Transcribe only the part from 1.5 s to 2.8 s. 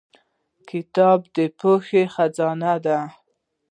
پوهې خزانه